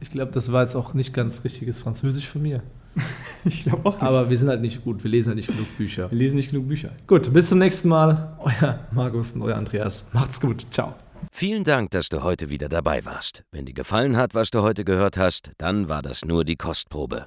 Ich 0.01 0.11
glaube, 0.11 0.33
das 0.33 0.51
war 0.51 0.63
jetzt 0.63 0.75
auch 0.75 0.95
nicht 0.95 1.13
ganz 1.13 1.45
richtiges 1.45 1.81
Französisch 1.81 2.27
von 2.27 2.43
mir. 2.43 2.63
Ich 3.45 3.63
glaube 3.63 3.89
auch 3.89 3.95
nicht. 3.95 4.03
Aber 4.03 4.29
wir 4.29 4.37
sind 4.37 4.49
halt 4.51 4.61
nicht 4.61 4.85
gut. 4.85 5.03
Wir 5.03 5.11
lesen 5.11 5.29
halt 5.29 5.37
nicht 5.37 5.49
genug 5.49 5.77
Bücher. 5.79 6.11
wir 6.11 6.19
lesen 6.19 6.37
nicht 6.37 6.51
genug 6.51 6.69
Bücher. 6.69 6.91
Gut, 7.07 7.33
bis 7.33 7.49
zum 7.49 7.59
nächsten 7.59 7.89
Mal. 7.89 8.37
Euer 8.39 8.81
Markus 8.91 9.33
und 9.33 9.41
euer 9.41 9.57
Andreas. 9.57 10.07
Macht's 10.13 10.41
gut. 10.41 10.67
Ciao. 10.71 10.95
Vielen 11.33 11.65
Dank, 11.65 11.91
dass 11.91 12.11
du 12.11 12.23
heute 12.23 12.51
wieder 12.51 12.69
dabei 12.69 13.05
warst. 13.07 13.45
Wenn 13.51 13.65
dir 13.65 13.73
gefallen 13.73 14.17
hat, 14.19 14.35
was 14.35 14.51
du 14.51 14.61
heute 14.61 14.85
gehört 14.85 15.17
hast, 15.17 15.53
dann 15.57 15.89
war 15.89 16.03
das 16.03 16.25
nur 16.25 16.45
die 16.45 16.57
Kostprobe. 16.57 17.27